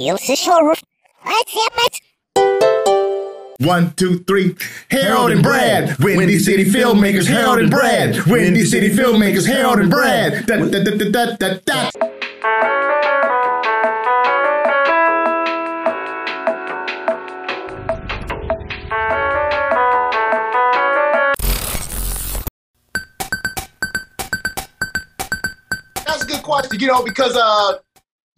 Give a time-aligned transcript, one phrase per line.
[0.00, 0.74] Heels to shore.
[1.26, 2.00] That's it.
[3.58, 4.56] One, two, three.
[4.90, 5.98] Harold and Brad.
[5.98, 7.26] Windy City Filmmakers.
[7.26, 8.24] Harold and Brad.
[8.24, 9.46] Windy City Filmmakers.
[9.46, 10.46] Harold and Brad.
[10.46, 11.90] Da, da, da, da, da, da, da.
[26.06, 27.80] That's a good question, you know, because uh,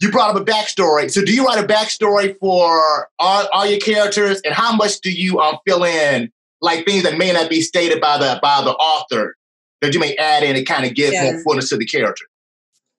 [0.03, 1.09] you brought up a backstory.
[1.09, 5.11] So, do you write a backstory for all, all your characters, and how much do
[5.11, 8.71] you um, fill in, like things that may not be stated by the by the
[8.71, 9.35] author,
[9.81, 11.31] that you may add in and kind of give Yeah.
[11.31, 12.25] more fullness to the character?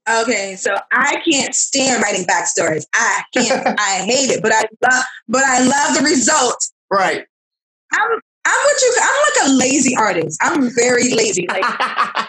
[0.09, 2.85] Okay, so I can't stand writing backstories.
[2.95, 3.67] I can't.
[3.81, 5.05] I hate it, but I love.
[5.29, 6.57] But I love the result.
[6.91, 7.25] Right.
[7.93, 8.21] I'm.
[8.47, 8.95] I'm what you.
[9.03, 10.39] I'm like a lazy artist.
[10.43, 11.47] I'm very lazy.
[11.49, 11.65] Like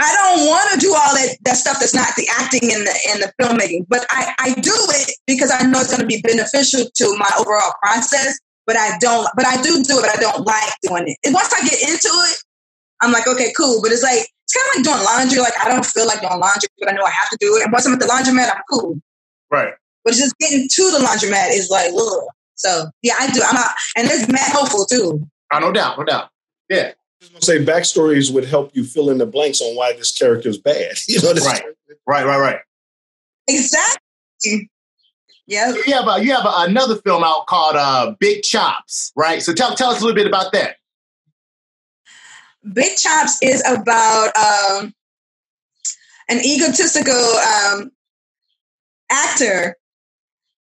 [0.00, 2.94] I don't want to do all that that stuff that's not the acting and the
[3.12, 6.22] and the filmmaking, but I I do it because I know it's going to be
[6.22, 8.38] beneficial to my overall process.
[8.66, 9.28] But I don't.
[9.36, 10.02] But I do do it.
[10.02, 11.18] But I don't like doing it.
[11.24, 12.36] And once I get into it,
[13.02, 13.82] I'm like, okay, cool.
[13.82, 15.38] But it's like it's kind of like doing laundry.
[15.40, 17.64] Like I don't feel like doing laundry, but I know I have to do it.
[17.64, 19.00] And once I'm at the laundromat, I'm cool.
[19.50, 19.74] Right.
[20.04, 22.24] But just getting to the laundromat is like, ugh.
[22.54, 23.42] So yeah, I do.
[23.42, 25.26] I'm out, and it's mad hopeful too.
[25.52, 26.28] Oh, no doubt, no doubt.
[26.68, 26.92] Yeah.
[27.40, 30.96] Say backstories would help you fill in the blanks on why this character is bad.
[31.08, 31.62] You know, this Right.
[32.06, 32.60] Right, right, right.
[33.48, 34.70] Exactly.
[35.46, 35.72] Yeah.
[35.86, 39.42] You have a, you have a, another film out called uh, Big Chops, right?
[39.42, 40.76] So tell tell us a little bit about that.
[42.72, 44.94] Big Chops is about um,
[46.28, 47.90] an egotistical um,
[49.10, 49.76] actor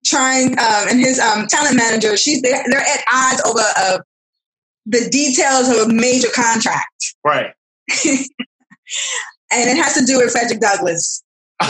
[0.04, 2.16] trying, um, and his um, talent manager.
[2.16, 3.98] She's they're, they're at odds over uh,
[4.86, 7.52] the details of a major contract, Right.
[8.06, 8.26] and
[9.50, 11.22] it has to do with Frederick Douglass.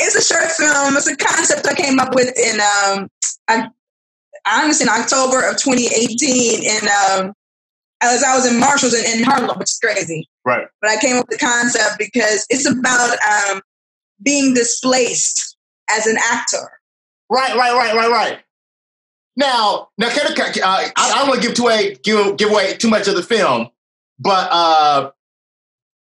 [0.00, 0.96] It's a short film.
[0.96, 3.08] It's a concept I came up with in um,
[3.48, 3.68] I,
[4.46, 7.32] honestly in October of 2018, and um,
[8.02, 10.28] as I was in Marshalls in, in Harlem, which is crazy.
[10.44, 10.66] right.
[10.80, 13.16] But I came up with the concept because it's about
[13.52, 13.60] um,
[14.22, 15.56] being displaced
[15.90, 16.70] as an actor.
[17.30, 18.43] Right, right, right, right, right.
[19.36, 20.12] Now, now, uh,
[20.96, 23.68] I, don't want to give away give, give away too much of the film,
[24.18, 25.10] but uh,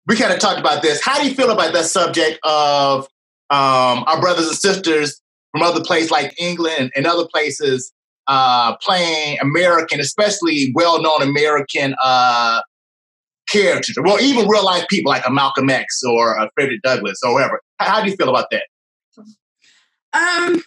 [0.06, 1.04] we kind of talked about this.
[1.04, 3.04] How do you feel about that subject of
[3.50, 5.20] um, our brothers and sisters
[5.50, 7.92] from other places like England and other places
[8.28, 12.60] uh, playing American, especially well-known American uh,
[13.48, 17.32] characters, well, even real life people like a Malcolm X or a Frederick Douglass or
[17.32, 17.60] whoever.
[17.78, 18.66] How, how do you feel about that?
[20.12, 20.62] Um,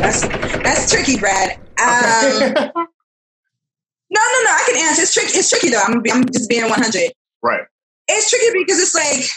[0.00, 0.22] that's
[0.62, 1.58] that's tricky, Brad.
[1.80, 4.50] Um, no, no, no.
[4.50, 5.02] I can answer.
[5.02, 5.38] It's tricky.
[5.38, 5.82] It's tricky though.
[5.82, 7.12] I'm, I'm just being 100.
[7.42, 7.62] right.
[8.08, 9.28] it's tricky because it's like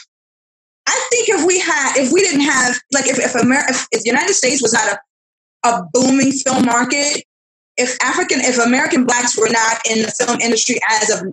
[0.87, 4.01] I think if we had if we didn't have like if if America if, if
[4.03, 4.99] the United States was not a
[5.63, 7.23] a booming film market,
[7.77, 11.31] if African if American blacks were not in the film industry as of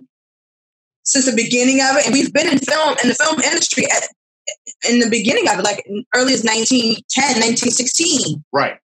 [1.03, 4.03] since the beginning of it, and we've been in film in the film industry at
[4.87, 5.83] in the beginning of it, like
[6.15, 6.95] early as 1910,
[7.41, 8.43] 1916.
[8.53, 8.77] Right.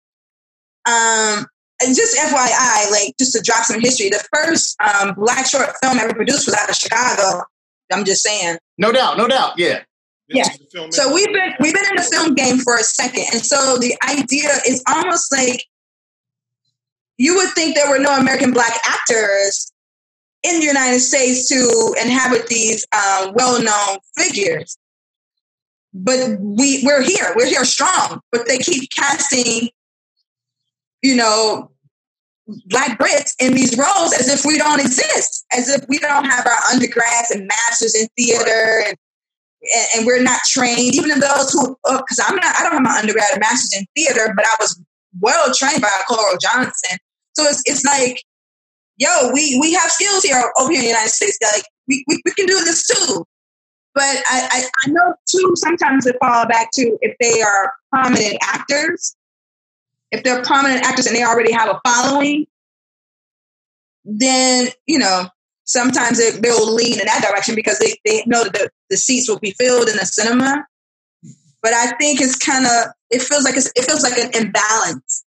[0.85, 1.45] Um,
[1.83, 5.97] and just FYI, like just to drop some history, the first um, black short film
[5.99, 7.43] ever produced was out of Chicago.
[7.91, 8.57] I'm just saying.
[8.77, 9.17] No doubt.
[9.17, 9.53] No doubt.
[9.57, 9.81] Yeah.
[10.27, 10.47] Yeah.
[10.89, 13.95] So we've been we've been in the film game for a second, and so the
[14.09, 15.63] idea is almost like
[17.17, 19.71] you would think there were no American black actors
[20.43, 24.77] in the United States to inhabit these uh, well-known figures,
[25.93, 28.19] but we we're here, we're here strong.
[28.31, 29.69] But they keep casting,
[31.05, 31.71] you know,
[32.67, 36.45] black Brits in these roles as if we don't exist, as if we don't have
[36.45, 38.97] our undergrads and masters in theater and
[39.95, 42.83] and, we're not trained, even in those who, uh, because I'm not, I don't have
[42.83, 44.79] my undergrad and master's in theater, but I was
[45.19, 46.99] well trained by Coral Johnson.
[47.33, 48.21] So it's, it's like,
[48.97, 51.39] yo, we, we have skills here over here in the United States.
[51.41, 53.25] Like, we, we, we can do this too.
[53.95, 58.37] But I, I, I know too, sometimes they fall back to if they are prominent
[58.43, 59.15] actors,
[60.15, 62.47] if they're prominent actors and they already have a following,
[64.03, 65.27] then, you know,
[65.65, 69.27] sometimes they, they'll lean in that direction because they, they know that the, the seats
[69.27, 70.65] will be filled in the cinema.
[71.61, 75.25] But I think it's kind of it feels like it's, it feels like an imbalance.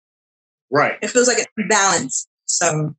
[0.71, 0.97] Right.
[1.01, 2.27] It feels like an imbalance.
[2.45, 2.95] So,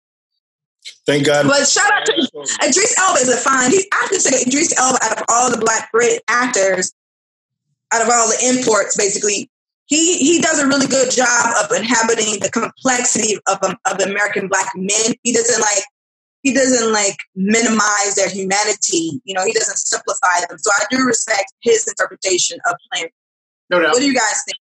[1.06, 1.46] Thank God.
[1.46, 3.70] but shout out to Idris Elba is a fine.
[3.70, 6.92] He, I have to say Idris Elba out of all the black Brit actors,
[7.92, 9.50] out of all the imports, basically,
[9.88, 14.46] he he does a really good job of inhabiting the complexity of um, of American
[14.46, 15.14] black men.
[15.22, 15.82] He doesn't like
[16.42, 19.20] he doesn't like minimize their humanity.
[19.24, 20.58] You know, he doesn't simplify them.
[20.58, 23.08] So I do respect his interpretation of playing.
[23.70, 23.92] No doubt.
[23.92, 24.58] What do you guys think?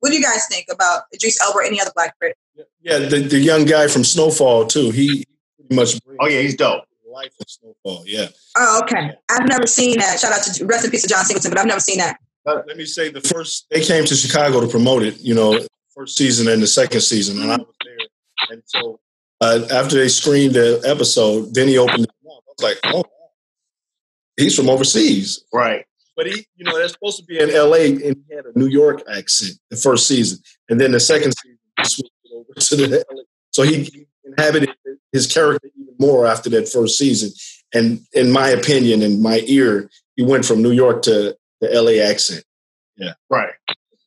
[0.00, 2.36] What do you guys think about Idris Elba or any other black Brit?
[2.80, 4.90] Yeah, the, the young guy from Snowfall too.
[4.90, 5.26] He
[5.58, 6.84] pretty much brings Oh yeah, he's dope.
[7.06, 8.04] life in Snowfall.
[8.06, 8.28] Yeah.
[8.56, 9.10] Oh, okay.
[9.28, 10.18] I've never seen that.
[10.18, 12.18] Shout out to rest in peace to John Singleton, but I've never seen that.
[12.54, 15.20] Let me say the first they came to Chicago to promote it.
[15.20, 15.60] You know,
[15.94, 18.06] first season and the second season, and I was there.
[18.50, 19.00] And so
[19.40, 22.42] uh, after they screened the episode, then he opened it up.
[22.46, 23.04] I was like, oh,
[24.36, 25.44] he's from overseas.
[25.52, 25.84] Right.
[26.16, 27.92] But he, you know, they're supposed to be in L.A.
[27.92, 31.58] and he had a New York accent the first season, and then the second season
[31.78, 33.22] he switched it over to the LA.
[33.50, 34.70] So he inhabited
[35.12, 37.30] his character even more after that first season.
[37.72, 42.00] And in my opinion, in my ear, he went from New York to the L.A.
[42.00, 42.44] accent.
[42.96, 43.12] Yeah.
[43.30, 43.52] Right.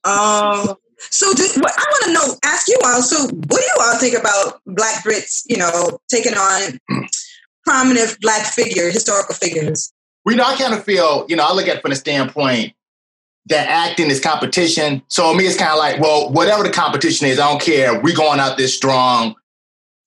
[0.04, 3.02] Um, so do, what I want to know, ask you all.
[3.02, 5.44] So, what do you all think about Black Brits?
[5.48, 6.80] You know, taking on
[7.66, 9.92] prominent Black figure, historical figures.
[10.26, 11.96] Well, you know, I kind of feel, you know, I look at it from the
[11.96, 12.74] standpoint
[13.48, 15.02] that acting is competition.
[15.08, 18.00] So me, it's kind of like, well, whatever the competition is, I don't care.
[18.00, 19.36] We're going out this strong.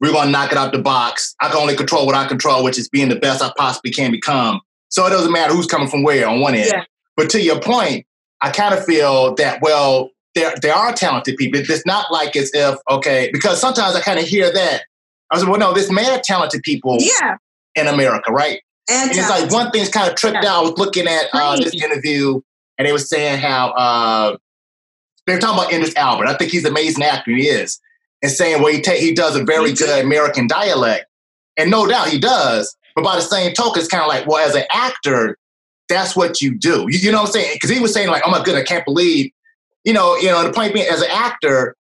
[0.01, 1.35] We're going to knock it out the box.
[1.41, 4.13] I can only control what I control, which is being the best I possibly can
[4.13, 4.61] become.
[4.89, 6.71] So it doesn't matter who's coming from where on one end.
[6.73, 6.85] Yeah.
[7.17, 8.07] But to your point,
[8.41, 11.61] I kind of feel that, well, there, there are talented people.
[11.61, 14.83] It's not like as if, okay, because sometimes I kind of hear that.
[15.31, 17.37] I was like, well, no, there's mad talented people Yeah,
[17.75, 18.61] in America, right?
[18.91, 20.51] and, And it's like one thing's kind of tripped Yeah.
[20.53, 20.59] out.
[20.59, 22.41] I was looking at uh, this interview,
[22.79, 24.37] and they were saying how uh,
[25.27, 26.25] they were talking about Idris Elba.
[26.29, 27.31] I think he's an amazing actor.
[27.31, 27.81] He is,
[28.23, 31.07] and saying well, he ta- he does a very good American dialect,
[31.57, 32.77] and no doubt he does.
[32.95, 35.39] But by the same token, it's kind of like, well, as an actor,
[35.89, 36.87] that's what you do.
[36.89, 37.51] You, you know what I'm saying?
[37.55, 39.31] Because he was saying like, oh my god, I can't believe,
[39.85, 40.43] you know, you know.
[40.43, 41.77] The point being, as an actor,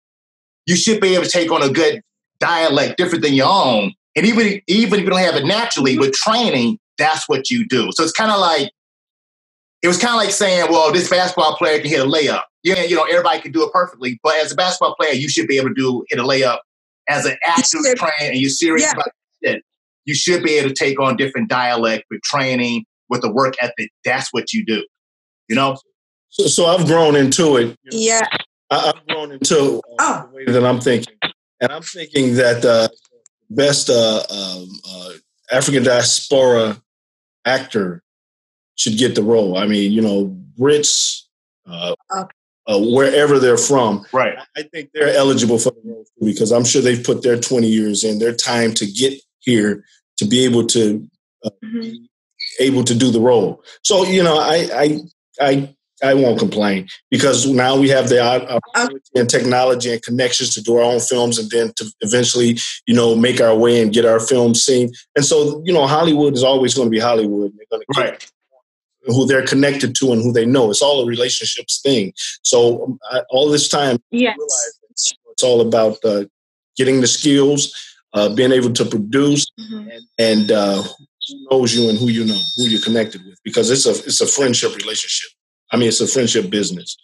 [0.67, 2.02] you should be able to take on a good
[2.38, 3.93] dialect different than your own.
[4.17, 7.91] And even even if you don't have it naturally, with training, that's what you do.
[7.93, 8.70] So it's kind of like
[9.82, 12.43] it was kind of like saying, well, this basketball player can hit a layup.
[12.62, 15.47] Yeah, you know, everybody can do it perfectly, but as a basketball player, you should
[15.47, 16.58] be able to do hit a layup.
[17.08, 18.93] As an actor trained and you're serious Yeah.
[18.93, 19.08] about
[19.41, 19.64] it,
[20.05, 23.91] you should be able to take on different dialect with training, with the work ethic.
[24.05, 24.85] That's what you do.
[25.49, 25.77] You know?
[26.31, 27.77] So, so I've grown into it.
[27.91, 28.21] yeah,
[28.71, 30.29] I, I've grown into uh, Oh.
[30.31, 31.15] the way that I'm thinking,
[31.61, 32.89] and I'm thinking that uh,
[33.51, 35.11] best uh, um, uh,
[35.51, 36.81] African diaspora
[37.45, 38.03] actor
[38.77, 39.59] should get the role.
[39.59, 41.23] I mean, you know, Brits,
[41.67, 42.31] uh, Okay.
[42.69, 44.39] uh, wherever they're from, Right.
[44.57, 48.05] I think they're eligible for the role because I'm sure they've put their 20 years
[48.05, 49.85] in, their time to get here
[50.19, 51.09] to be able to
[51.65, 52.07] Mhm.
[52.58, 53.62] Able to do the role.
[53.85, 54.99] So you know, I I
[55.41, 60.62] I I won't complain because now we have the opportunity and technology and connections to
[60.62, 64.05] do our own films, and then to eventually you know make our way and get
[64.06, 64.91] our films seen.
[65.17, 67.52] And so you know, Hollywood is always going to be Hollywood.
[67.56, 68.31] They're going to Right.
[69.06, 70.70] who they're connected to and who they know.
[70.70, 72.12] It's all a relationships thing.
[72.43, 76.25] So um, I, all this time, yes, realize that it's all about uh,
[76.76, 77.73] getting the skills,
[78.14, 80.00] uh, being able to produce, Mhm.
[80.19, 80.82] and uh,
[81.31, 84.21] who knows you and who you know, who you're connected with, because it's a it's
[84.21, 85.31] a friendship relationship.
[85.73, 86.97] I mean, it's a friendship business.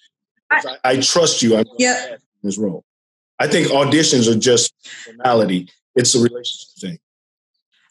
[0.50, 1.56] I, I trust you.
[1.56, 2.17] I'm gonna Yeah.
[2.43, 2.84] this role.
[3.38, 4.73] I think auditions are just
[5.05, 5.69] formality.
[5.94, 6.99] It's a relationship thing.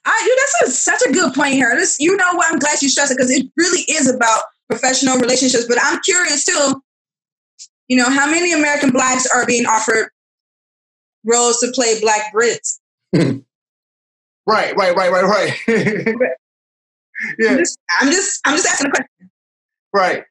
[0.05, 1.75] I, you, that's a, such a good point here.
[1.75, 2.51] This, you know what?
[2.51, 5.65] I'm glad you stressed it because it really is about professional relationships.
[5.67, 6.81] But I'm curious too.
[7.87, 10.09] You know, how many American blacks are being offered
[11.23, 12.79] roles to play black Brits?
[14.47, 15.53] Right, right, right, right, right.
[15.67, 19.31] I'm yeah, just, I'm just, I'm just asking a question.
[19.93, 20.23] right.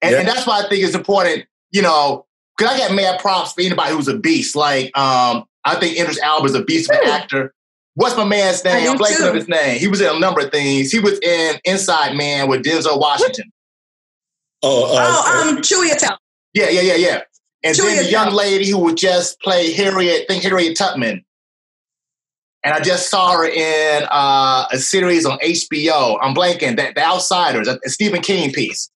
[0.00, 0.18] And, Yeah.
[0.20, 2.24] and that's why I think it's important, you know,
[2.56, 4.54] because I got mad props for anybody who's a beast.
[4.56, 7.52] Like, um, I think Idris Elba is a beast of an actor.
[7.94, 8.88] What's my man's name?
[8.90, 9.28] I'm blanking too.
[9.28, 9.80] of his name.
[9.80, 10.92] He was in a number of things.
[10.92, 13.50] He was in Inside Man with Denzel Washington.
[14.62, 16.16] Oh, uh, oh, um, Chiwetel.
[16.54, 17.20] Yeah, yeah, yeah, yeah.
[17.64, 21.24] And Julia then the young lady who would just play Harriet, think Harriet Tubman.
[22.68, 26.18] And I just saw her in uh, a series on HBO.
[26.20, 26.76] I'm blanking.
[26.76, 28.90] The, the Outsiders, a, a Stephen King piece.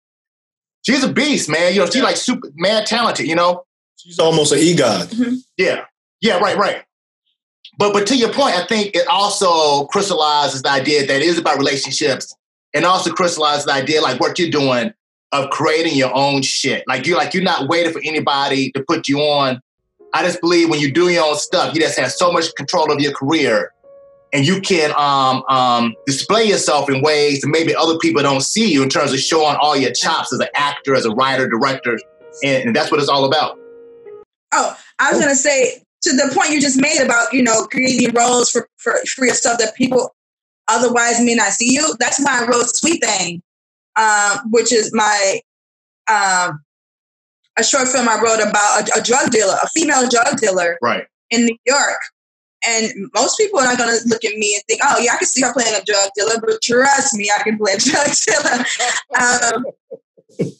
[0.85, 1.73] She's a beast, man.
[1.73, 3.27] You know, she's like super mad talented.
[3.27, 3.65] You know.
[3.97, 5.43] she's almost an EGOT.
[5.57, 5.87] Yeah.
[6.21, 6.37] Yeah.
[6.37, 6.55] Right.
[6.55, 6.85] Right.
[7.79, 11.39] But but to your point, I think it also crystallizes the idea that it is
[11.39, 12.37] about relationships,
[12.75, 14.93] and also crystallizes the idea like what you're doing
[15.33, 16.85] of creating your own shit.
[16.87, 19.63] Like you like you're not waiting for anybody to put you on.
[20.15, 22.93] I just believe when you do your own stuff, you just have so much control
[22.93, 23.73] of your career,
[24.33, 28.71] and you can um, um, display yourself in ways that maybe other people don't see
[28.71, 31.99] you in terms of showing all your chops as an actor, as a writer, director,
[32.43, 33.59] and, and that's what it's all about.
[34.53, 38.15] Oh, I was gonna say to the point you just made about you know creating
[38.15, 40.15] roles for for, for yourself that people
[40.69, 41.95] otherwise may not see you.
[41.99, 43.43] That's why I wrote Sweet Thing,
[43.97, 45.41] um, which is my
[46.09, 46.63] um,
[47.59, 51.05] a short film I wrote about a, a drug dealer, a female drug dealer Right.
[51.31, 51.99] in New York.
[52.67, 55.17] And most people are not going to look at me and think, oh, yeah, I
[55.17, 58.09] can see her playing a drug dealer, but trust me, I can play a drug
[58.27, 58.65] dealer.
[59.19, 59.65] um,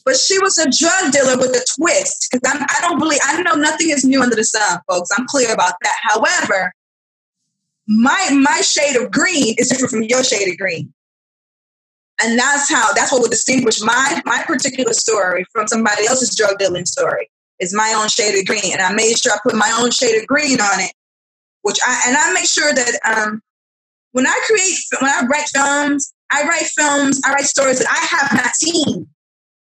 [0.05, 3.53] but she was a drug dealer with a twist because I don't believe, I know
[3.55, 5.09] nothing is new under the sun, folks.
[5.17, 5.97] I'm clear about that.
[6.03, 6.73] However,
[7.87, 10.93] my my shade of green is different from your shade of green.
[12.21, 16.57] And that's how that's what would distinguish my my particular story from somebody else's drug
[16.59, 17.29] dealing story.
[17.59, 18.73] Is my own shade of green.
[18.73, 20.91] And I made sure I put my own shade of green on it
[21.63, 23.41] which I and I make sure that um,
[24.11, 28.17] when I create when I write films, I write films, I write stories that I
[28.17, 29.07] have not seen,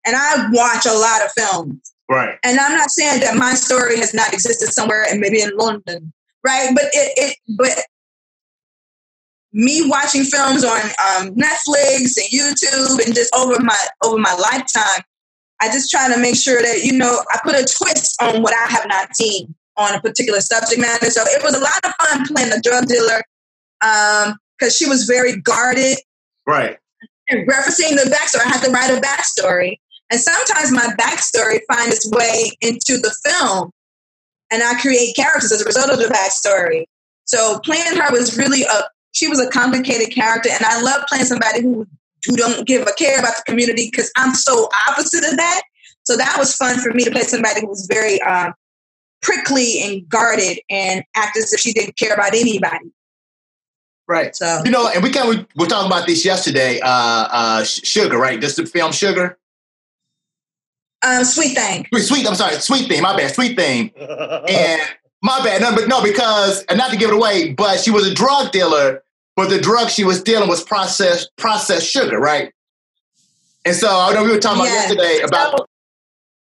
[0.06, 1.92] and I watch a lot of films.
[2.08, 2.38] Right.
[2.42, 6.12] And I'm not saying that my story has not existed somewhere and maybe in London,
[6.44, 6.70] right?
[6.74, 7.84] But it, it but
[9.52, 15.02] me watching films on um, Netflix and YouTube and just over my over my lifetime,
[15.60, 18.54] I just try to make sure that you know I put a twist on what
[18.54, 21.10] I have not seen on a particular subject matter.
[21.10, 23.22] So it was a lot of fun playing the drug dealer
[23.80, 25.98] because um, she was very guarded.
[26.46, 26.76] Right.
[27.28, 29.78] And referencing the backstory, I had to write a backstory.
[30.10, 33.70] And sometimes my backstory finds its way into the film
[34.50, 36.84] and I create characters as a result of the backstory.
[37.24, 40.50] So playing her was really a, she was a complicated character.
[40.50, 41.86] And I love playing somebody who,
[42.26, 45.62] who don't give a care about the community because I'm so opposite of that.
[46.04, 48.54] So that was fun for me to play somebody who was very um,
[49.22, 52.92] prickly and guarded and act as if she didn't care about anybody.
[54.08, 54.34] Right.
[54.34, 56.80] So you know, and we kind of we were talking about this yesterday.
[56.82, 58.40] Uh, uh, Sugar, right?
[58.40, 59.38] This is the film Sugar.
[61.02, 61.86] Um, sweet thing.
[61.92, 62.26] Sweet, sweet.
[62.26, 63.02] I'm sorry, sweet thing.
[63.02, 63.92] My bad, sweet thing.
[63.96, 64.82] and
[65.22, 65.60] my bad.
[65.60, 68.52] No, but no, because and not to give it away, but she was a drug
[68.52, 69.02] dealer.
[69.36, 72.52] But the drug she was dealing was processed processed sugar, right?
[73.64, 75.68] And so I know we were talking about yesterday about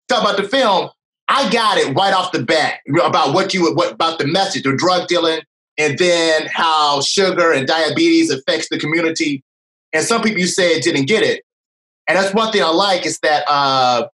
[0.07, 0.89] talking about the film.
[1.27, 4.77] I got it right off the bat about what you what about the message of
[4.77, 5.41] drug dealing
[5.77, 9.43] and then how sugar and diabetes affects the community.
[9.93, 11.43] And some people you said didn't get it.
[12.07, 14.07] And that's one thing I like is that uh,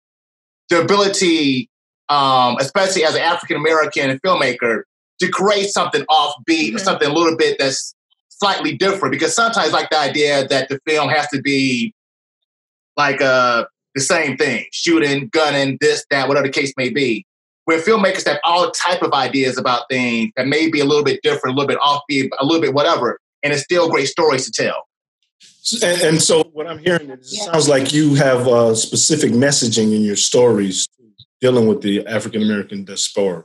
[0.71, 1.69] the ability,
[2.13, 4.83] um, especially as an African American filmmaker,
[5.21, 6.85] to create something offbeat or Mhm.
[6.89, 7.95] something a little bit that's
[8.29, 9.13] slightly different.
[9.13, 11.95] Because sometimes like the idea that the film has to be
[12.97, 13.65] like uh,
[13.95, 17.25] the same thing, shooting, gunning, this, that, whatever the case may be.
[17.65, 21.21] Where filmmakers have all type of ideas about things that may be a little bit
[21.23, 24.53] different, a little bit offbeat, a little bit whatever, and it's still great stories to
[24.63, 24.81] tell.
[25.81, 27.53] And, and so what I'm hearing, is it Yeah.
[27.53, 30.89] sounds like you have uh, specific messaging in your stories
[31.43, 33.45] dealing with the African American diaspora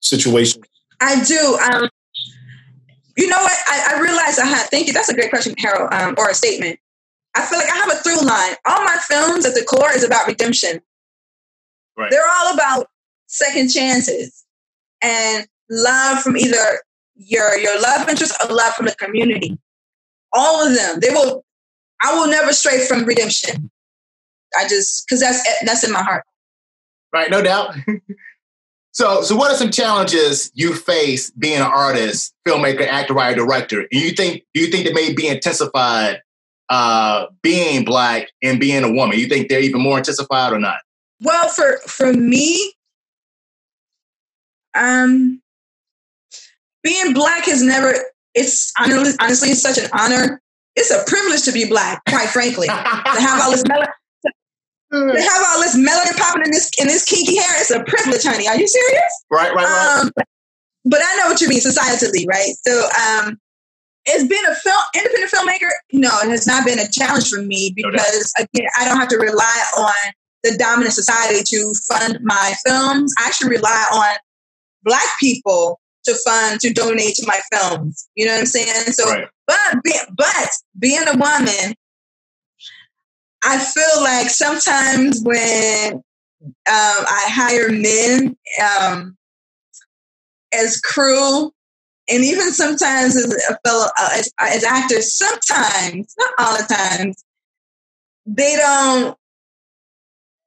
[0.00, 0.62] situation.
[1.00, 1.58] I do.
[1.72, 1.88] Um,
[3.16, 3.56] you know what?
[3.68, 4.66] I, I realized I had.
[4.66, 4.92] Thank you.
[4.92, 6.78] That's a great question, Harold, um, or a statement.
[7.34, 8.54] I feel like I have a through line.
[8.66, 10.80] All my films at the core is about redemption.
[11.96, 12.10] Right.
[12.10, 12.88] They're all about
[13.28, 14.44] second chances
[15.00, 16.80] and love from either
[17.14, 19.56] your your love interest or love from the community.
[20.32, 20.98] All of them.
[21.00, 21.44] They will.
[22.02, 23.70] I will never stray from redemption.
[24.58, 26.24] I just because that's that's in my heart.
[27.12, 27.30] Right?
[27.30, 27.74] No doubt.
[28.92, 33.80] so, so what are some challenges you face being an artist, filmmaker, actor, writer, director?
[33.80, 36.22] And you think do you think they may be intensified
[36.68, 39.18] uh, being black and being a woman?
[39.18, 40.78] You think they're even more intensified or not?
[41.20, 42.72] Well, for for me,
[44.74, 45.42] um,
[46.82, 47.94] being black has never.
[48.34, 50.40] It's honestly, honestly, such an honor.
[50.76, 52.66] It's a privilege to be black, quite frankly.
[52.68, 53.64] to have all this
[54.92, 57.82] melanin, to have all this melanin popping in this in this kinky hair, it's a
[57.84, 58.48] privilege, honey.
[58.48, 59.24] Are you serious?
[59.30, 60.00] right, right, right.
[60.02, 60.10] Um,
[60.84, 62.52] but I know what you mean societally, right?
[62.66, 63.38] So, um,
[64.06, 65.70] it's been a film independent filmmaker.
[65.92, 69.08] No, it has not been a challenge for me No because again, I don't have
[69.08, 73.12] to rely on the dominant society to fund my films.
[73.18, 74.16] I actually rely on
[74.82, 78.08] black people to fund to donate to my films.
[78.14, 78.92] You know what I'm saying?
[78.92, 79.26] So, right.
[79.46, 81.74] but be, but being a woman,
[83.44, 86.02] I feel like sometimes when um,
[86.66, 89.16] I hire men um,
[90.52, 91.52] as crew,
[92.08, 97.24] and even sometimes as a fellow uh, as, as actors, sometimes not all the times,
[98.26, 99.16] they don't.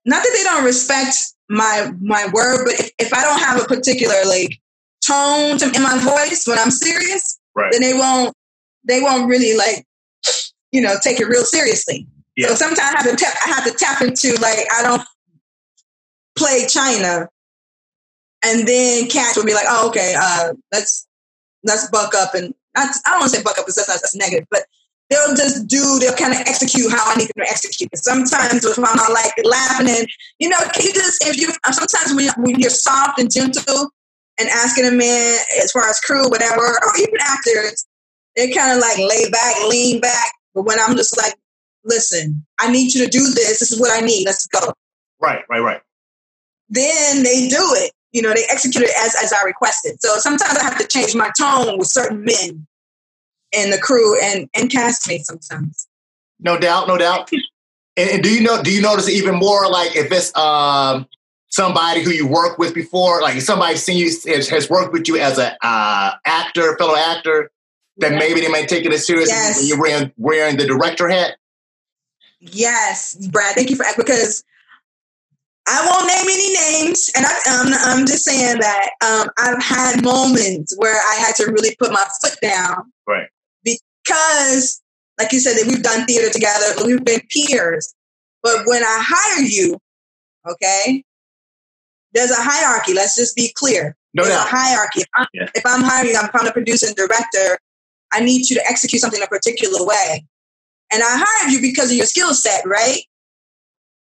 [0.06, 1.16] Not that they don't respect
[1.50, 4.60] my my word, but if, if I don't have a particular like
[5.06, 7.72] tone to, in my voice when I'm serious, Right.
[7.72, 8.36] then they won't
[8.86, 9.86] they won't really like
[10.72, 12.08] you know take it real seriously.
[12.36, 12.48] Yeah.
[12.48, 15.02] So sometimes I have to tap I have to tap into like I don't
[16.36, 17.30] play China,
[18.44, 21.08] and then cats will be like, oh okay, uh, let's
[21.64, 24.16] let's buck up and not, I don't want to say buck up because that's, that's
[24.16, 24.66] negative, but
[25.10, 27.90] they'll just do, they'll kind of execute how I need them to execute.
[27.96, 30.08] Sometimes if I'm not like laughing and,
[30.40, 33.92] you know, you just, if you, sometimes when, when you're soft and gentle
[34.40, 37.86] and asking a man as far as crew, whatever, or even actors,
[38.36, 40.32] they kind of like lay back, lean back.
[40.56, 41.34] But when I'm just like,
[41.84, 43.60] listen, I need you to do this.
[43.60, 44.26] This is what I need.
[44.26, 44.74] Let's go.
[45.22, 45.82] Right, right, right.
[46.70, 47.92] Then they do it.
[48.12, 50.02] You know, they execute it as, as I requested.
[50.02, 52.68] So sometimes I have to change my tone with certain men
[53.52, 55.88] in the crew and, and castmates sometimes.
[56.40, 57.32] No doubt, no doubt.
[57.98, 58.62] and, and, do you know?
[58.62, 61.08] Do you notice even more like if it's um,
[61.48, 65.18] somebody who you worked with before, like somebody seen you has, has worked with you
[65.18, 67.52] as an uh, actor, fellow actor,
[67.98, 69.58] that maybe they might take it as serious yes.
[69.58, 71.38] when you're wearing, wearing the director hat?
[72.52, 73.56] Yes, Brad.
[73.56, 74.44] Thank you for because
[75.68, 79.64] I won't name any names, and I, am I'm, I'm just saying that um, I've
[79.64, 83.28] had moments where I had to really put my foot down, right?
[83.64, 84.82] Because,
[85.18, 87.94] like you said, that we've done theater together, we've been peers.
[88.42, 89.78] But when I hire you,
[90.46, 91.02] okay,
[92.14, 92.94] there's a hierarchy.
[92.94, 93.96] Let's just be clear.
[94.14, 94.48] No there's doubt.
[94.48, 95.02] a hierarchy.
[95.02, 95.50] If I'm, yeah.
[95.56, 97.58] if I'm hiring, I'm the producer and director.
[98.12, 100.26] I need you to execute something in a particular way.
[100.94, 103.00] And I hired you because of your skill set, right?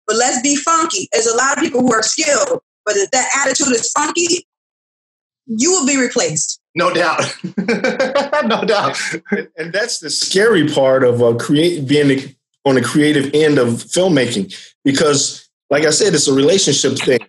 [0.05, 1.07] But let's be funky.
[1.13, 4.45] There's a lot of people who are skilled, but if that attitude is funky,
[5.45, 6.59] you will be replaced.
[6.75, 7.23] No doubt.
[8.45, 8.97] no doubt.
[9.31, 13.67] And, and, that's the scary part of uh, create being on the creative end of
[13.69, 17.19] filmmaking because, like I said, it's a relationship thing.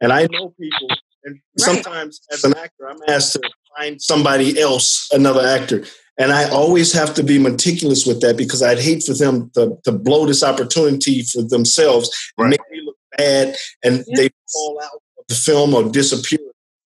[0.00, 0.88] And I know people,
[1.24, 1.40] and right.
[1.56, 5.84] sometimes as an actor, I'm asked to find somebody else, another actor.
[6.18, 9.78] And I always have to be meticulous with that because I'd hate for them to,
[9.84, 12.50] to blow this opportunity for themselves right.
[12.50, 14.18] make me look bad and yes.
[14.18, 16.38] they fall out of the film or disappear.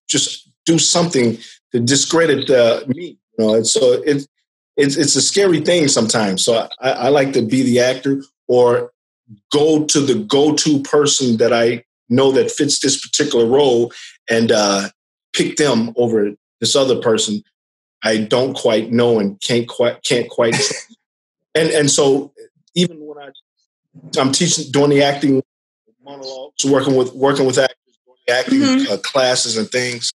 [0.08, 1.38] Just do something
[1.72, 3.18] to discredit uh, me.
[3.38, 4.26] You know, and so it,
[4.76, 6.44] it's it's a scary thing sometimes.
[6.44, 8.92] So I, I like to be the actor or
[9.52, 13.92] go to the go-to person that I know that fits this particular role
[14.30, 14.88] and uh,
[15.32, 17.42] pick them over this other person
[18.04, 20.54] I don't quite know and can't quite can't quite.
[21.54, 22.32] and and so
[22.74, 23.30] even when I
[24.18, 25.42] I'm teaching doing the acting
[26.04, 28.92] monologues, working with working with actors, acting mm-hmm.
[28.92, 30.12] uh, classes and things.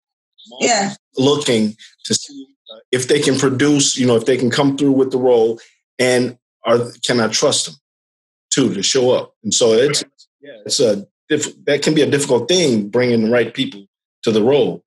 [0.60, 4.78] yeah, looking to see uh, if they can produce, you know, if they can come
[4.78, 5.60] through with the role,
[6.00, 7.76] and are can I trust them
[8.50, 9.34] too to show up?
[9.44, 10.04] And so it's
[10.42, 13.86] yeah, it's a that can be a difficult thing bringing the right people
[14.24, 14.84] to the role.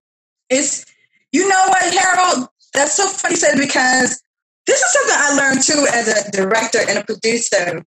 [0.49, 0.85] It's
[1.33, 4.23] you know what, Harold that's so funny said because
[4.67, 7.83] this is something I learned too as a director and a producer.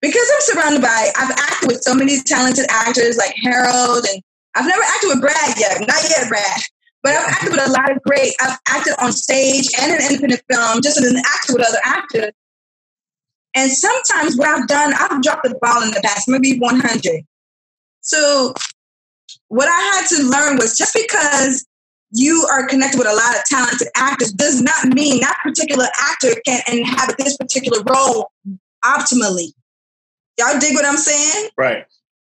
[0.00, 4.22] Because I'm surrounded by, I've acted with so many talented actors like Harold, and
[4.54, 6.60] I've never acted with Brad yet, not yet, Brad.
[7.02, 8.34] But I've acted with a lot of great.
[8.40, 12.32] I've acted on stage and in independent film, just as an actor with other actors.
[13.54, 17.22] And sometimes what I've done, I've dropped the ball in the past, maybe 100.
[18.00, 18.54] So
[19.48, 21.64] what I had to learn was just because
[22.14, 26.40] you are connected with a lot of talented actors does not mean that particular actor
[26.46, 28.30] can inhabit this particular role
[28.84, 29.52] optimally.
[30.38, 31.50] Y'all dig what I'm saying?
[31.58, 31.84] Right.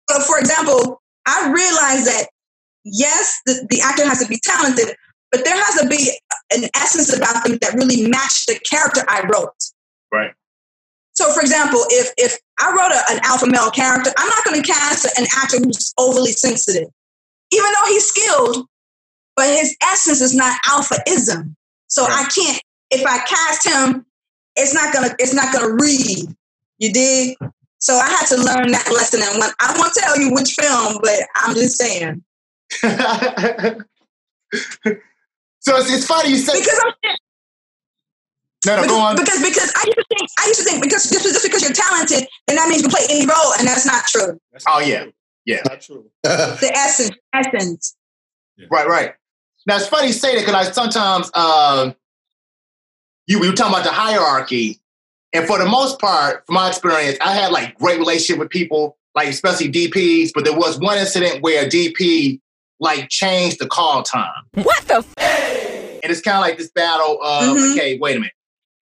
[0.09, 2.27] So, for example, I realize that
[2.83, 4.95] yes, the, the actor has to be talented,
[5.31, 6.11] but there has to be
[6.51, 9.55] an essence about them that really match the character I wrote.
[10.11, 10.33] Right.
[11.13, 14.61] So, for example, if if I wrote a, an alpha male character, I'm not going
[14.61, 16.89] to cast an actor who's overly sensitive,
[17.53, 18.68] even though he's skilled
[19.39, 21.55] but his essence is not alphaism.
[21.87, 22.11] So right.
[22.11, 24.05] I can't, if I cast him,
[24.57, 26.27] it's not gonna, it's not gonna read.
[26.77, 27.37] You dig?
[27.77, 29.21] So I had to learn that lesson.
[29.23, 32.21] And when, I won't tell you which film, but I'm just saying.
[32.81, 32.91] so
[35.77, 36.93] it's, it's funny you say because I'm
[38.65, 39.15] no, no, because, go on.
[39.15, 41.71] Because because I used to think I used to think because just, just because you're
[41.71, 44.37] talented, then that means you can play any role, and that's not true.
[44.51, 45.05] That's oh yeah,
[45.45, 46.11] yeah, not true.
[46.23, 47.95] the essence, essence.
[48.57, 48.67] Yeah.
[48.69, 49.13] Right, right.
[49.69, 51.95] Now it's funny you say that because I sometimes um,
[53.27, 54.79] you we were talking about the hierarchy,
[55.31, 58.97] and for the most part, from my experience, I had like great relationship with people,
[59.13, 60.31] like especially DPs.
[60.33, 62.39] But there was one incident where a DP
[62.79, 64.41] like changed the call time.
[64.55, 64.95] What the?
[64.95, 67.77] F- and it's kind of like this battle of mm-hmm.
[67.77, 68.33] okay, wait a minute,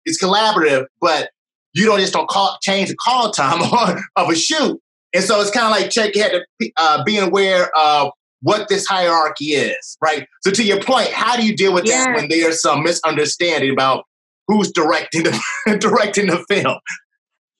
[0.04, 1.30] it's collaborative, but
[1.74, 3.60] you don't just don't call change the call time
[4.16, 4.80] of a shoot.
[5.12, 8.68] And so it's kind of like check you had to uh, being aware of what
[8.68, 10.26] this hierarchy is, right?
[10.42, 12.04] So to your point, how do you deal with yeah.
[12.04, 14.04] that when there's some misunderstanding about
[14.46, 16.78] who's directing the directing the film?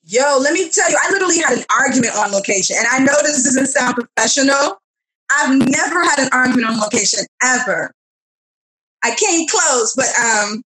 [0.04, 3.14] Yo, let me tell you, I literally had an argument on location, and I know
[3.22, 4.78] this doesn't sound professional.
[5.30, 7.90] I've never had an argument on location ever.
[9.02, 10.62] I came close, but um,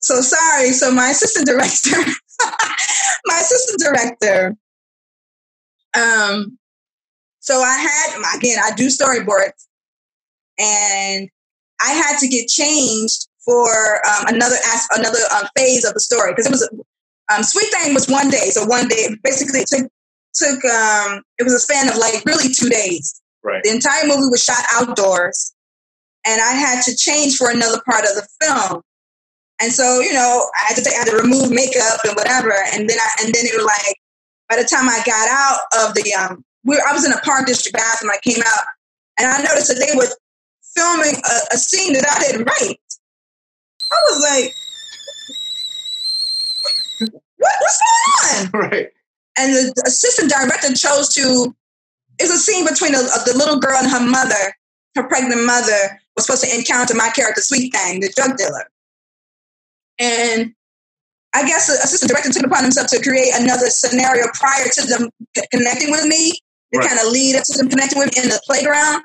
[0.00, 0.70] so sorry.
[0.72, 1.96] So my assistant director,
[3.26, 4.56] my assistant director,
[5.96, 6.58] um,
[7.44, 9.68] so I had again, I do storyboards,
[10.58, 11.28] and
[11.78, 14.56] I had to get changed for um, another
[14.92, 16.66] another um, phase of the story because it was
[17.36, 19.92] um, Sweet Thing was one day, so one day basically it took
[20.34, 23.20] took um, it was a span of like really two days.
[23.42, 23.62] Right.
[23.62, 25.52] The entire movie was shot outdoors,
[26.26, 28.80] and I had to change for another part of the film.
[29.60, 32.54] And so, you know, I had to take, I had to remove makeup and whatever.
[32.72, 33.96] And then I, and then it was like,
[34.48, 37.46] by the time I got out of the, um, we I was in a park
[37.46, 38.10] district bathroom.
[38.10, 38.64] I came out
[39.18, 40.08] and I noticed that they were
[40.74, 42.80] filming a, a scene that I didn't write.
[43.92, 44.54] I was like,
[47.38, 48.70] what, what's going on?
[48.70, 48.88] Right.
[49.36, 51.54] And the assistant director chose to,
[52.18, 54.54] it's a scene between the, the little girl and her mother,
[54.96, 58.64] her pregnant mother was supposed to encounter my character, Sweet Thing, the drug dealer.
[59.98, 60.54] And
[61.34, 65.10] I guess the assistant director took upon himself to create another scenario prior to them
[65.50, 66.38] connecting with me
[66.74, 66.88] to Right.
[66.88, 69.02] kind of lead up to them connecting with me in the playground.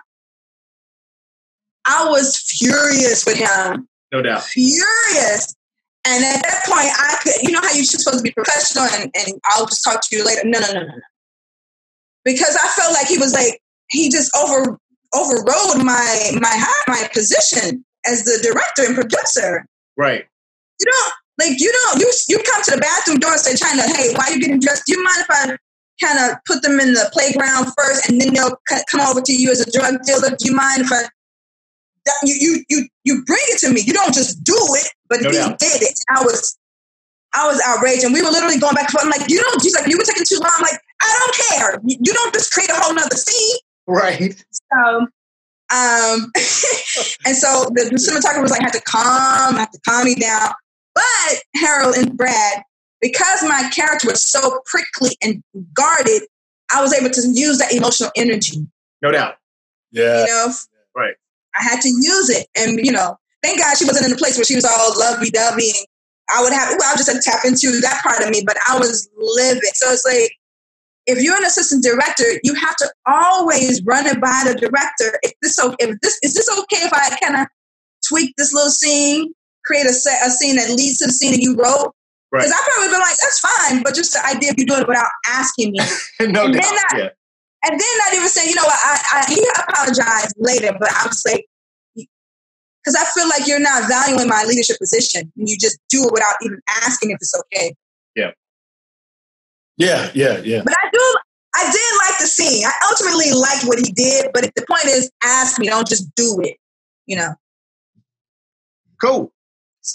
[1.86, 4.44] I was furious with him, No doubt.
[4.44, 5.56] furious.
[6.06, 9.12] And at that point, I could, you know how you're supposed to be professional and,
[9.16, 10.42] and I'll just talk to you later.
[10.46, 10.94] No, no, no, no, no.
[12.24, 14.78] Because I felt like he was like, he just over
[15.14, 19.66] overrode my my my position as the director and producer.
[19.98, 20.26] Right.
[20.80, 23.82] You don't like you don't you you come to the bathroom door and say, China,
[23.96, 24.84] hey, why you getting dressed?
[24.86, 25.58] Do you mind if I
[26.02, 29.34] kind of put them in the playground first, and then they'll c- come over to
[29.34, 30.30] you as a drug dealer?
[30.30, 31.04] Do you mind if I?
[32.24, 33.82] You you you you bring it to me.
[33.82, 35.60] You don't just do it, but No he doubt.
[35.60, 35.94] did it.
[36.10, 36.58] I was
[37.36, 39.06] I was outraged, and we were literally going back and forth.
[39.06, 39.62] I'm like, you don't.
[39.62, 40.52] He's like, you were taking too long.
[40.56, 41.82] I'm like, I don't care.
[41.86, 43.58] You don't just create a whole nother scene.
[43.86, 44.34] Right.
[44.52, 45.00] So,
[45.72, 46.32] um,
[47.26, 50.50] and so the, the cinematographer was like, had to calm, had to calm me down.
[50.96, 52.64] But Harold and Brad,
[53.02, 56.24] because my character was so prickly and guarded,
[56.72, 58.68] I was able to use that emotional energy.
[59.02, 59.36] No doubt.
[59.92, 60.22] Yeah.
[60.22, 60.54] You know,
[60.96, 61.16] Right.
[61.56, 64.38] I had to use it, and you know, thank God she wasn't in a place
[64.38, 65.70] where she was all lovey dovey.
[65.70, 65.86] And
[66.30, 68.58] I would have, well, I just had to tap into that part of me, but
[68.68, 69.62] I was living.
[69.74, 70.32] So it's like,
[71.08, 75.18] if you're an assistant director, you have to always run it by the director.
[75.24, 77.48] If this, if this, is this okay if I kind of
[78.08, 79.34] tweak this little scene,
[79.66, 81.94] create a set, a scene that leads to the scene that you wrote?
[82.32, 82.42] Right.
[82.46, 84.88] Because I probably been like, that's fine, but just the idea of you doing it
[84.88, 85.80] without asking me,
[86.22, 86.54] no And doubt.
[86.54, 87.10] then I- yeah.
[87.66, 91.08] and then not even saying, you know what, I, I, he apologized later, but I
[91.08, 91.46] was like,
[91.96, 95.32] because I feel like you're not valuing my leadership position.
[95.36, 97.76] and You just do it without even asking if it's okay.
[98.16, 98.32] Yeah.
[99.78, 100.10] Yeah.
[100.14, 100.38] Yeah.
[100.44, 100.62] yeah.
[100.64, 101.16] But I do,
[101.56, 102.64] I did like the scene.
[102.66, 106.40] I ultimately liked what he did, but the point is, ask me, don't just do
[106.44, 106.58] it.
[107.06, 107.34] You know,
[109.02, 109.32] Cool.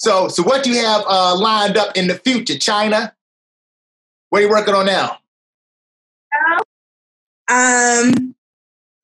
[0.01, 3.15] So, so what do you have uh, lined up in the future, China?
[4.31, 5.19] What are you working on now?
[7.49, 8.35] um,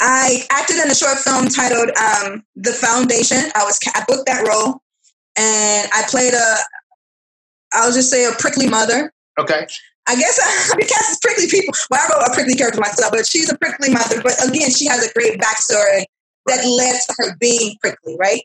[0.01, 4.47] I acted in a short film titled um, "The Foundation." I was I booked that
[4.47, 4.83] role,
[5.37, 6.55] and I played a,
[7.73, 9.13] I'll just say a prickly mother.
[9.39, 9.67] Okay.
[10.09, 11.73] I guess I because it's prickly people.
[11.91, 14.21] Well, I wrote a prickly character myself, but she's a prickly mother.
[14.23, 16.05] But again, she has a great backstory
[16.47, 18.43] that led to her being prickly, right?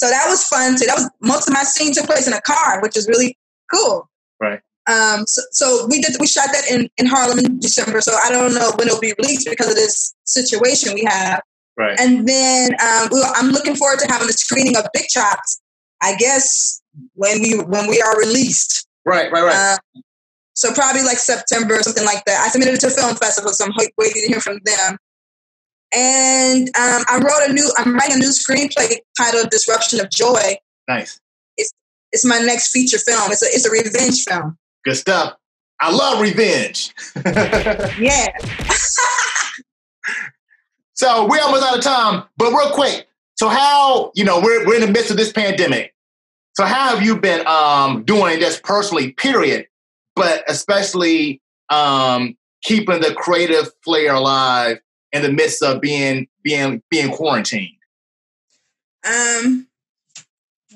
[0.00, 0.86] So that was fun too.
[0.86, 3.36] That was most of my scene took place in a car, which is really
[3.70, 4.08] cool.
[4.40, 4.60] Right.
[4.86, 8.00] Um, so, so we did we shot that in, in Harlem in December.
[8.00, 11.42] So I don't know when it'll be released because of this situation we have.
[11.76, 12.00] Right.
[12.00, 15.60] And then um, we, I'm looking forward to having a screening of Big Chops.
[16.00, 16.80] I guess
[17.12, 18.88] when we when we are released.
[19.04, 19.30] Right.
[19.30, 19.44] Right.
[19.44, 19.76] Right.
[19.94, 20.02] Um,
[20.54, 22.40] so probably like September or something like that.
[22.40, 24.96] I submitted it to film festival, so I'm waiting to hear from them.
[25.92, 27.68] And um, I wrote a new.
[27.78, 30.56] I'm writing a new screenplay titled "Disruption of Joy."
[30.88, 31.20] nice.
[31.56, 31.72] It's
[32.12, 33.30] it's my next feature film.
[33.32, 34.56] It's a it's a revenge film.
[34.84, 35.36] Good stuff.
[35.80, 36.94] I love revenge.
[37.98, 38.26] Yeah.
[40.94, 43.06] so we're almost out of time, but real quick.
[43.36, 45.94] So how you know we're we're in the midst of this pandemic.
[46.56, 49.12] So how have you been um, doing this personally?
[49.12, 49.66] Period,
[50.14, 54.78] but especially um, keeping the creative flair alive
[55.12, 57.76] in the midst of being being being quarantined.
[59.04, 59.66] Um.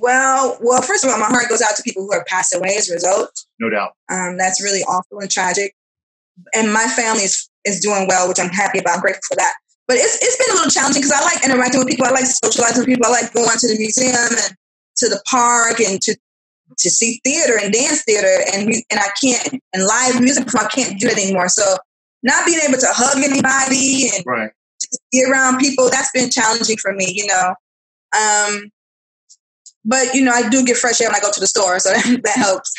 [0.00, 0.82] Well, well.
[0.82, 2.94] First of all, my heart goes out to people who have passed away as a
[2.94, 3.30] result.
[3.60, 3.92] No doubt.
[4.10, 5.74] Um, that's really awful and tragic.
[6.54, 8.96] And my family is, is doing well, which I'm happy about.
[8.96, 9.54] I'm grateful for that.
[9.86, 12.06] But it's, it's been a little challenging because I like interacting with people.
[12.06, 13.06] I like socializing with people.
[13.06, 14.56] I like going to the museum and
[14.96, 16.16] to the park and to
[16.78, 20.48] to see theater and dance theater and and I can't and live music.
[20.54, 21.48] I can't do it anymore.
[21.48, 21.76] So
[22.24, 24.50] not being able to hug anybody and Right.
[25.12, 27.06] be around people that's been challenging for me.
[27.14, 27.54] You know.
[28.18, 28.70] Um,
[29.84, 31.90] but you know, I do get fresh air when I go to the store, so
[31.90, 32.72] that, that helps.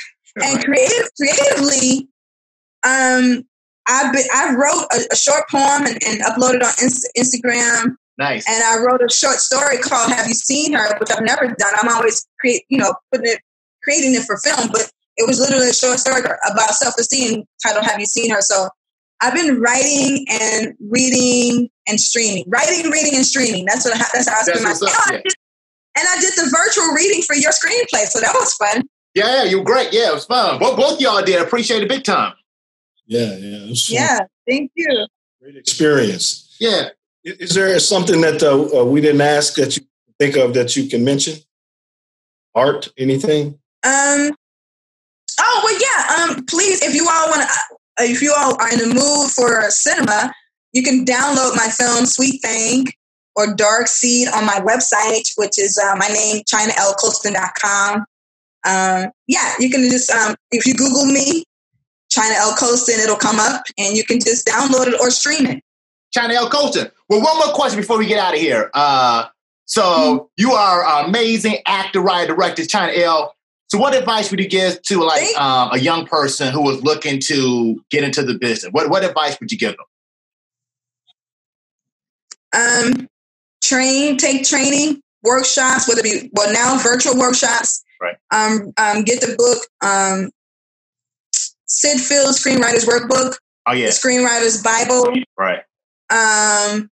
[0.43, 2.09] And creative, creatively,
[2.83, 3.43] um,
[3.87, 7.95] I been, I wrote a, a short poem and, and uploaded on Inst- Instagram.
[8.17, 8.45] Nice.
[8.47, 11.73] And I wrote a short story called "Have You Seen Her," which I've never done.
[11.81, 13.39] I'm always create, you know, putting it,
[13.83, 17.99] creating it for film, but it was literally a short story about self-esteem titled "Have
[17.99, 18.69] You Seen Her." So
[19.21, 23.65] I've been writing and reading and streaming, writing, reading, and streaming.
[23.65, 25.21] That's what I, that's how I spend my That's what's up, time.
[25.25, 25.31] yeah.
[25.97, 28.83] And I did the virtual reading for your screenplay, so that was fun.
[29.13, 29.93] Yeah, yeah, you were great.
[29.93, 30.59] Yeah, it was fun.
[30.59, 31.41] Both, both y'all did.
[31.41, 32.33] Appreciate it big time.
[33.05, 33.63] Yeah, yeah.
[33.63, 33.95] It was fun.
[33.95, 35.07] Yeah, thank you.
[35.41, 36.55] Great experience.
[36.59, 36.89] Yeah.
[37.25, 39.83] I- Is there something that uh, uh, we didn't ask that you
[40.19, 41.35] think of that you can mention?
[42.53, 43.57] Art, anything?
[43.83, 44.35] Um.
[45.39, 46.35] Oh well, yeah.
[46.35, 46.45] Um.
[46.45, 47.47] Please, if you all want to,
[47.99, 50.33] if you all are in the mood for cinema,
[50.73, 52.85] you can download my film "Sweet Thing"
[53.35, 58.05] or "Dark Seed" on my website, which is uh, my name, ChinaLColston.com.
[58.67, 59.11] Um.
[59.27, 60.35] Yeah, you can just um.
[60.51, 61.45] If you Google me,
[62.09, 65.63] China L Colston, it'll come up, and you can just download it or stream it.
[66.13, 66.49] China L.
[66.49, 66.89] Colston.
[67.09, 68.71] Well, one more question before we get out of here.
[68.73, 69.25] Uh,
[69.65, 73.35] so you are an amazing actor, writer, director, China L.
[73.67, 77.19] So what advice would you give to like um, a young person who was looking
[77.21, 78.71] to get into the business?
[78.71, 79.85] What what advice would you give them?
[82.53, 83.07] um,
[83.61, 87.83] train, take training, workshops, whether it be well now virtual workshops.
[88.01, 88.15] Right.
[88.31, 90.29] Um, um, get the book, um,
[91.65, 95.13] Syd Field Screenwriters Workbook, Oh yeah, the Screenwriters Bible.
[95.37, 95.63] right,
[96.09, 96.89] Um,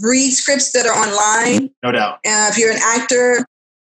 [0.00, 1.70] read scripts that are online.
[1.82, 2.14] no doubt.
[2.26, 3.44] Uh, if you're an actor,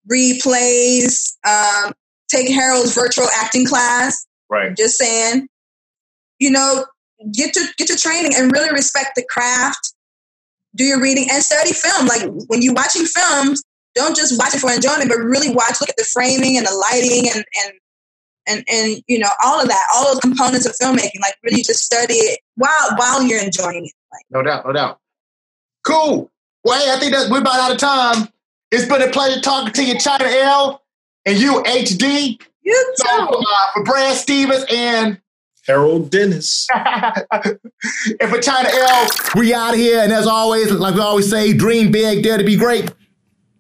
[0.09, 1.37] read plays.
[1.47, 1.93] Um,
[2.29, 4.27] take Harold's virtual acting class.
[4.49, 5.49] Right, Just saying,
[6.39, 6.87] you know,
[7.33, 9.95] get to get to training and really respect the craft.
[10.75, 12.07] Do your reading and study film.
[12.07, 13.63] Like when you're watching films,
[13.95, 15.81] don't just watch it for enjoyment, but really watch.
[15.81, 17.73] Look at the framing and the lighting and and
[18.47, 21.21] and and you know all of that, all those components of filmmaking.
[21.21, 23.93] Like really just study it while while you're enjoying it.
[24.13, 25.01] Like no doubt, no doubt.
[25.85, 26.31] Cool.
[26.63, 28.29] Well, hey, I think that we're about out of time.
[28.71, 30.83] It's been a pleasure talking to you, China L.
[31.27, 32.41] And you, HD.
[32.63, 33.35] you So too.
[33.35, 33.43] uh,
[33.75, 35.21] for Brad Stevens and
[35.67, 36.69] Harold Dennis.
[36.73, 41.53] and for China L, We out of here, and as always, like we always say,
[41.53, 42.93] dream big, dare to be great,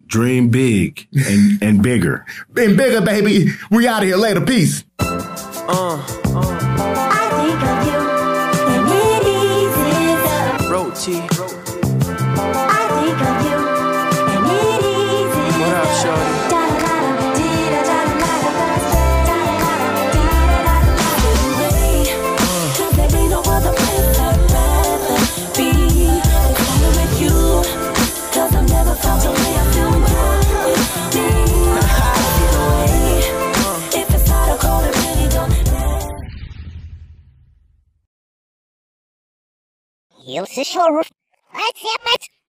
[0.06, 2.24] Dream big and, and bigger.
[2.56, 3.48] and bigger, baby.
[3.72, 4.40] We out of here later.
[4.40, 4.84] Peace.
[5.00, 5.04] Uh,
[5.68, 7.98] I think of you,
[8.70, 10.70] and it eases up.
[10.70, 10.94] road
[40.36, 41.02] Eu se chorou.
[41.50, 41.98] Vai ser